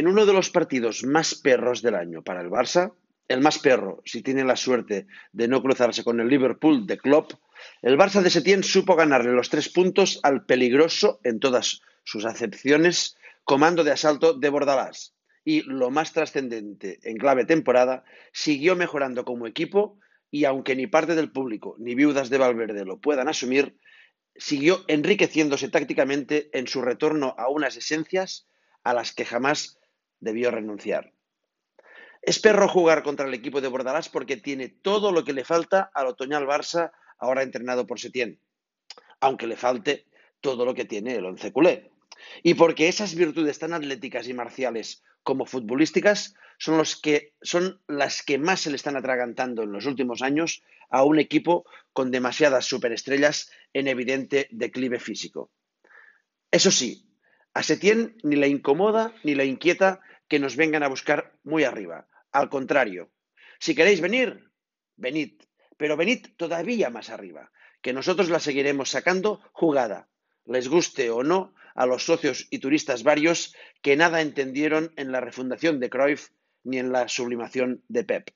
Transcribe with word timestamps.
en 0.00 0.08
uno 0.08 0.24
de 0.24 0.32
los 0.32 0.48
partidos 0.48 1.04
más 1.04 1.34
perros 1.34 1.82
del 1.82 1.94
año 1.94 2.22
para 2.22 2.40
el 2.40 2.48
Barça, 2.48 2.94
el 3.28 3.42
más 3.42 3.58
perro 3.58 4.00
si 4.06 4.22
tiene 4.22 4.44
la 4.44 4.56
suerte 4.56 5.06
de 5.30 5.46
no 5.46 5.62
cruzarse 5.62 6.02
con 6.02 6.20
el 6.20 6.28
Liverpool 6.28 6.86
de 6.86 6.96
Klopp, 6.96 7.32
el 7.82 7.98
Barça 7.98 8.22
de 8.22 8.30
Setién 8.30 8.64
supo 8.64 8.96
ganarle 8.96 9.32
los 9.32 9.50
tres 9.50 9.68
puntos 9.68 10.18
al 10.22 10.46
peligroso 10.46 11.20
en 11.22 11.38
todas 11.38 11.82
sus 12.02 12.24
acepciones 12.24 13.18
comando 13.44 13.84
de 13.84 13.90
asalto 13.90 14.32
de 14.32 14.48
Bordalás. 14.48 15.12
Y 15.44 15.64
lo 15.64 15.90
más 15.90 16.14
trascendente 16.14 16.98
en 17.02 17.18
clave 17.18 17.44
temporada, 17.44 18.02
siguió 18.32 18.76
mejorando 18.76 19.26
como 19.26 19.46
equipo 19.46 19.98
y 20.30 20.46
aunque 20.46 20.76
ni 20.76 20.86
parte 20.86 21.14
del 21.14 21.30
público 21.30 21.76
ni 21.78 21.94
viudas 21.94 22.30
de 22.30 22.38
Valverde 22.38 22.86
lo 22.86 23.00
puedan 23.00 23.28
asumir, 23.28 23.76
siguió 24.34 24.82
enriqueciéndose 24.88 25.68
tácticamente 25.68 26.48
en 26.58 26.68
su 26.68 26.80
retorno 26.80 27.34
a 27.36 27.50
unas 27.50 27.76
esencias 27.76 28.46
a 28.82 28.94
las 28.94 29.12
que 29.12 29.26
jamás 29.26 29.76
debió 30.20 30.50
renunciar. 30.50 31.12
Es 32.22 32.38
perro 32.38 32.68
jugar 32.68 33.02
contra 33.02 33.26
el 33.26 33.34
equipo 33.34 33.60
de 33.60 33.68
Bordalás 33.68 34.08
porque 34.08 34.36
tiene 34.36 34.68
todo 34.68 35.10
lo 35.10 35.24
que 35.24 35.32
le 35.32 35.44
falta 35.44 35.90
al 35.94 36.06
otoñal 36.06 36.46
Barça, 36.46 36.92
ahora 37.18 37.42
entrenado 37.42 37.86
por 37.86 37.98
Setién, 37.98 38.40
aunque 39.20 39.46
le 39.46 39.56
falte 39.56 40.06
todo 40.40 40.64
lo 40.64 40.74
que 40.74 40.84
tiene 40.84 41.16
el 41.16 41.24
once 41.24 41.52
culé. 41.52 41.90
Y 42.42 42.54
porque 42.54 42.88
esas 42.88 43.14
virtudes 43.14 43.58
tan 43.58 43.72
atléticas 43.72 44.28
y 44.28 44.34
marciales 44.34 45.02
como 45.22 45.46
futbolísticas 45.46 46.34
son, 46.58 46.76
los 46.76 47.00
que, 47.00 47.34
son 47.40 47.80
las 47.88 48.22
que 48.22 48.38
más 48.38 48.60
se 48.60 48.70
le 48.70 48.76
están 48.76 48.96
atragantando 48.96 49.62
en 49.62 49.72
los 49.72 49.86
últimos 49.86 50.22
años 50.22 50.62
a 50.90 51.04
un 51.04 51.18
equipo 51.18 51.64
con 51.92 52.10
demasiadas 52.10 52.66
superestrellas 52.66 53.50
en 53.72 53.88
evidente 53.88 54.48
declive 54.50 54.98
físico. 54.98 55.50
Eso 56.50 56.70
sí, 56.70 57.06
a 57.54 57.62
Setién 57.62 58.16
ni 58.22 58.36
le 58.36 58.48
incomoda 58.48 59.14
ni 59.24 59.34
le 59.34 59.46
inquieta 59.46 60.00
que 60.30 60.38
nos 60.38 60.56
vengan 60.56 60.84
a 60.84 60.88
buscar 60.88 61.32
muy 61.42 61.64
arriba. 61.64 62.06
Al 62.30 62.48
contrario, 62.48 63.10
si 63.58 63.74
queréis 63.74 64.00
venir, 64.00 64.48
venid, 64.96 65.42
pero 65.76 65.96
venid 65.96 66.28
todavía 66.36 66.88
más 66.88 67.10
arriba, 67.10 67.50
que 67.82 67.92
nosotros 67.92 68.30
la 68.30 68.38
seguiremos 68.38 68.90
sacando 68.90 69.42
jugada, 69.52 70.08
les 70.46 70.68
guste 70.68 71.10
o 71.10 71.24
no 71.24 71.52
a 71.74 71.84
los 71.84 72.04
socios 72.04 72.46
y 72.50 72.60
turistas 72.60 73.02
varios 73.02 73.54
que 73.82 73.96
nada 73.96 74.20
entendieron 74.20 74.92
en 74.96 75.10
la 75.10 75.20
refundación 75.20 75.80
de 75.80 75.90
Cruyff 75.90 76.28
ni 76.62 76.78
en 76.78 76.92
la 76.92 77.08
sublimación 77.08 77.82
de 77.88 78.04
Pep. 78.04 78.30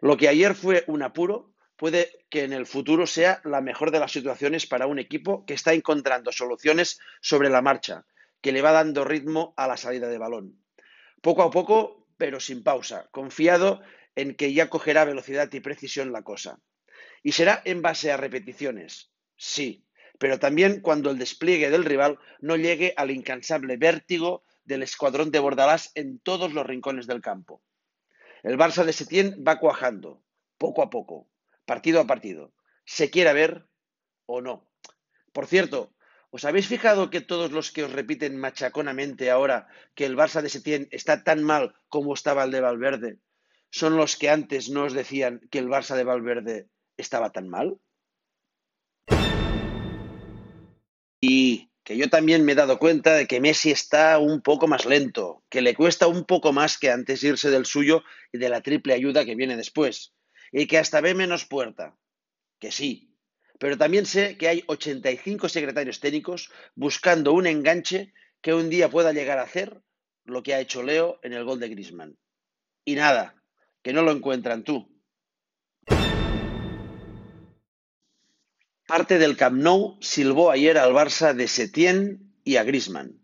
Lo 0.00 0.18
que 0.18 0.28
ayer 0.28 0.54
fue 0.54 0.84
un 0.86 1.02
apuro 1.02 1.54
puede 1.76 2.26
que 2.28 2.44
en 2.44 2.52
el 2.52 2.66
futuro 2.66 3.06
sea 3.06 3.40
la 3.44 3.62
mejor 3.62 3.90
de 3.90 4.00
las 4.00 4.12
situaciones 4.12 4.66
para 4.66 4.86
un 4.86 4.98
equipo 4.98 5.46
que 5.46 5.54
está 5.54 5.72
encontrando 5.72 6.30
soluciones 6.30 7.00
sobre 7.22 7.48
la 7.48 7.62
marcha, 7.62 8.04
que 8.42 8.52
le 8.52 8.60
va 8.60 8.72
dando 8.72 9.04
ritmo 9.04 9.54
a 9.56 9.66
la 9.66 9.78
salida 9.78 10.08
de 10.08 10.18
balón. 10.18 10.59
Poco 11.20 11.42
a 11.42 11.50
poco, 11.50 12.06
pero 12.16 12.40
sin 12.40 12.62
pausa, 12.62 13.08
confiado 13.10 13.80
en 14.14 14.34
que 14.34 14.52
ya 14.52 14.68
cogerá 14.68 15.04
velocidad 15.04 15.52
y 15.52 15.60
precisión 15.60 16.12
la 16.12 16.22
cosa. 16.22 16.60
Y 17.22 17.32
será 17.32 17.62
en 17.64 17.82
base 17.82 18.10
a 18.10 18.16
repeticiones, 18.16 19.12
sí, 19.36 19.86
pero 20.18 20.38
también 20.38 20.80
cuando 20.80 21.10
el 21.10 21.18
despliegue 21.18 21.70
del 21.70 21.84
rival 21.84 22.18
no 22.40 22.56
llegue 22.56 22.94
al 22.96 23.10
incansable 23.10 23.76
vértigo 23.76 24.44
del 24.64 24.82
escuadrón 24.82 25.30
de 25.30 25.38
Bordalás 25.38 25.92
en 25.94 26.18
todos 26.20 26.52
los 26.52 26.66
rincones 26.66 27.06
del 27.06 27.20
campo. 27.20 27.62
El 28.42 28.56
Barça 28.56 28.84
de 28.84 28.92
Setién 28.92 29.44
va 29.46 29.58
cuajando, 29.58 30.22
poco 30.58 30.82
a 30.82 30.90
poco, 30.90 31.28
partido 31.64 32.00
a 32.00 32.06
partido, 32.06 32.52
se 32.84 33.10
quiera 33.10 33.32
ver 33.32 33.66
o 34.26 34.40
no. 34.40 34.70
Por 35.32 35.46
cierto, 35.46 35.94
¿os 36.30 36.44
habéis 36.44 36.66
fijado 36.68 37.10
que 37.10 37.20
todos 37.20 37.50
los 37.50 37.72
que 37.72 37.84
os 37.84 37.92
repiten 37.92 38.38
machaconamente 38.38 39.30
ahora 39.30 39.66
que 39.94 40.06
el 40.06 40.16
Barça 40.16 40.42
de 40.42 40.48
Setién 40.48 40.88
está 40.90 41.24
tan 41.24 41.42
mal 41.42 41.74
como 41.88 42.14
estaba 42.14 42.44
el 42.44 42.52
de 42.52 42.60
Valverde, 42.60 43.18
son 43.70 43.96
los 43.96 44.16
que 44.16 44.30
antes 44.30 44.70
no 44.70 44.84
os 44.84 44.92
decían 44.92 45.40
que 45.50 45.58
el 45.58 45.68
Barça 45.68 45.96
de 45.96 46.04
Valverde 46.04 46.68
estaba 46.96 47.30
tan 47.30 47.48
mal? 47.48 47.78
Y 51.20 51.70
que 51.84 51.96
yo 51.96 52.08
también 52.08 52.44
me 52.44 52.52
he 52.52 52.54
dado 52.54 52.78
cuenta 52.78 53.14
de 53.14 53.26
que 53.26 53.40
Messi 53.40 53.72
está 53.72 54.18
un 54.18 54.42
poco 54.42 54.68
más 54.68 54.86
lento, 54.86 55.42
que 55.48 55.60
le 55.60 55.74
cuesta 55.74 56.06
un 56.06 56.24
poco 56.24 56.52
más 56.52 56.78
que 56.78 56.90
antes 56.90 57.24
irse 57.24 57.50
del 57.50 57.66
suyo 57.66 58.04
y 58.32 58.38
de 58.38 58.48
la 58.48 58.60
triple 58.60 58.94
ayuda 58.94 59.24
que 59.24 59.34
viene 59.34 59.56
después, 59.56 60.14
y 60.52 60.66
que 60.66 60.78
hasta 60.78 61.00
ve 61.00 61.14
menos 61.14 61.46
puerta, 61.46 61.96
que 62.60 62.70
sí. 62.70 63.09
Pero 63.60 63.76
también 63.76 64.06
sé 64.06 64.38
que 64.38 64.48
hay 64.48 64.64
85 64.66 65.50
secretarios 65.50 66.00
técnicos 66.00 66.50
buscando 66.74 67.34
un 67.34 67.46
enganche 67.46 68.14
que 68.40 68.54
un 68.54 68.70
día 68.70 68.88
pueda 68.88 69.12
llegar 69.12 69.38
a 69.38 69.42
hacer 69.42 69.82
lo 70.24 70.42
que 70.42 70.54
ha 70.54 70.60
hecho 70.60 70.82
Leo 70.82 71.20
en 71.22 71.34
el 71.34 71.44
gol 71.44 71.60
de 71.60 71.68
Griezmann. 71.68 72.16
Y 72.86 72.94
nada, 72.94 73.34
que 73.82 73.92
no 73.92 74.00
lo 74.00 74.12
encuentran 74.12 74.64
tú. 74.64 74.88
Parte 78.86 79.18
del 79.18 79.36
Camp 79.36 79.60
Nou 79.60 80.00
silbó 80.00 80.50
ayer 80.50 80.78
al 80.78 80.96
Barça 80.96 81.34
de 81.34 81.46
Setién 81.46 82.32
y 82.42 82.56
a 82.56 82.64
Griezmann. 82.64 83.20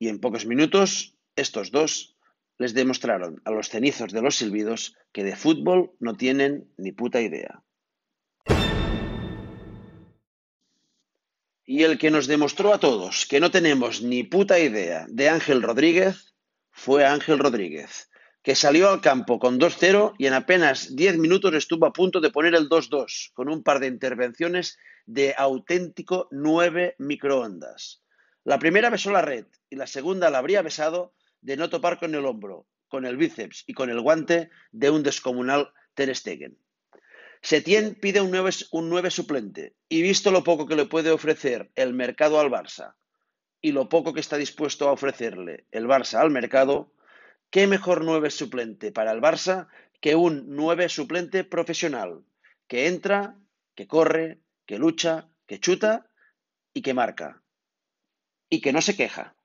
Y 0.00 0.08
en 0.08 0.18
pocos 0.18 0.46
minutos, 0.46 1.14
estos 1.36 1.70
dos 1.70 2.18
les 2.58 2.74
demostraron 2.74 3.40
a 3.44 3.52
los 3.52 3.68
cenizos 3.68 4.10
de 4.10 4.20
los 4.20 4.34
silbidos 4.34 4.96
que 5.12 5.22
de 5.22 5.36
fútbol 5.36 5.92
no 6.00 6.16
tienen 6.16 6.74
ni 6.76 6.90
puta 6.90 7.20
idea. 7.20 7.62
Y 11.66 11.82
el 11.82 11.98
que 11.98 12.10
nos 12.10 12.26
demostró 12.26 12.74
a 12.74 12.78
todos 12.78 13.26
que 13.26 13.40
no 13.40 13.50
tenemos 13.50 14.02
ni 14.02 14.22
puta 14.22 14.58
idea 14.58 15.06
de 15.08 15.30
Ángel 15.30 15.62
Rodríguez 15.62 16.34
fue 16.70 17.06
Ángel 17.06 17.38
Rodríguez, 17.38 18.10
que 18.42 18.54
salió 18.54 18.90
al 18.90 19.00
campo 19.00 19.38
con 19.38 19.58
2-0 19.58 20.14
y 20.18 20.26
en 20.26 20.34
apenas 20.34 20.94
10 20.94 21.16
minutos 21.16 21.54
estuvo 21.54 21.86
a 21.86 21.92
punto 21.94 22.20
de 22.20 22.30
poner 22.30 22.54
el 22.54 22.68
2-2, 22.68 23.32
con 23.32 23.48
un 23.48 23.62
par 23.62 23.80
de 23.80 23.86
intervenciones 23.86 24.76
de 25.06 25.34
auténtico 25.38 26.28
9 26.30 26.96
microondas. 26.98 28.02
La 28.44 28.58
primera 28.58 28.90
besó 28.90 29.10
la 29.10 29.22
red 29.22 29.46
y 29.70 29.76
la 29.76 29.86
segunda 29.86 30.28
la 30.28 30.38
habría 30.38 30.60
besado 30.60 31.14
de 31.40 31.56
no 31.56 31.70
topar 31.70 31.98
con 31.98 32.14
el 32.14 32.26
hombro, 32.26 32.66
con 32.88 33.06
el 33.06 33.16
bíceps 33.16 33.64
y 33.66 33.72
con 33.72 33.88
el 33.88 34.02
guante 34.02 34.50
de 34.70 34.90
un 34.90 35.02
descomunal 35.02 35.72
Ter 35.94 36.14
Stegen. 36.14 36.58
Setién 37.44 37.94
pide 37.94 38.22
un 38.22 38.30
9, 38.30 38.50
un 38.72 38.88
9 38.88 39.10
suplente 39.10 39.76
y 39.90 40.00
visto 40.00 40.30
lo 40.30 40.42
poco 40.42 40.66
que 40.66 40.76
le 40.76 40.86
puede 40.86 41.10
ofrecer 41.10 41.70
el 41.76 41.92
mercado 41.92 42.40
al 42.40 42.50
Barça 42.50 42.94
y 43.60 43.72
lo 43.72 43.90
poco 43.90 44.14
que 44.14 44.20
está 44.20 44.38
dispuesto 44.38 44.88
a 44.88 44.92
ofrecerle 44.92 45.66
el 45.70 45.86
Barça 45.86 46.20
al 46.20 46.30
mercado, 46.30 46.94
¿Qué 47.54 47.68
mejor 47.68 48.02
nueve 48.02 48.30
suplente 48.30 48.90
para 48.90 49.12
el 49.12 49.20
Barça 49.20 49.68
que 50.00 50.16
un 50.16 50.56
nueve 50.56 50.88
suplente 50.88 51.44
profesional 51.44 52.24
que 52.66 52.88
entra, 52.88 53.38
que 53.76 53.86
corre, 53.86 54.40
que 54.66 54.76
lucha, 54.76 55.28
que 55.46 55.60
chuta 55.60 56.10
y 56.72 56.82
que 56.82 56.94
marca? 56.94 57.44
Y 58.50 58.60
que 58.60 58.72
no 58.72 58.80
se 58.80 58.96
queja. 58.96 59.36